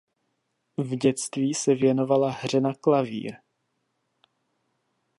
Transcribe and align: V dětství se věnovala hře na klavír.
V 0.77 0.95
dětství 0.95 1.53
se 1.53 1.75
věnovala 1.75 2.31
hře 2.31 2.61
na 2.61 2.73
klavír. 2.73 3.35